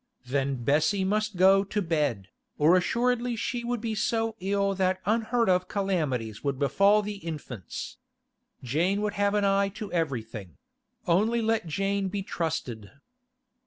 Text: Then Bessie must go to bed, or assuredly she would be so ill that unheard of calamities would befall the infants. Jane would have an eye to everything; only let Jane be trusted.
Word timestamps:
Then 0.25 0.63
Bessie 0.63 1.03
must 1.03 1.35
go 1.35 1.63
to 1.63 1.79
bed, 1.79 2.29
or 2.57 2.75
assuredly 2.75 3.35
she 3.35 3.63
would 3.63 3.79
be 3.79 3.93
so 3.93 4.35
ill 4.39 4.73
that 4.73 4.99
unheard 5.05 5.47
of 5.47 5.67
calamities 5.67 6.43
would 6.43 6.57
befall 6.57 7.03
the 7.03 7.17
infants. 7.17 7.97
Jane 8.63 9.01
would 9.03 9.13
have 9.13 9.35
an 9.35 9.45
eye 9.45 9.69
to 9.75 9.91
everything; 9.93 10.57
only 11.05 11.39
let 11.39 11.67
Jane 11.67 12.07
be 12.07 12.23
trusted. 12.23 12.89